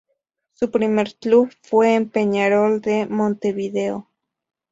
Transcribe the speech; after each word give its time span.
Su 0.53 0.71
primer 0.71 1.13
club 1.19 1.51
fue 1.61 1.95
el 1.95 2.09
Peñarol 2.09 2.81
de 2.81 3.05
Montevideo. 3.05 4.07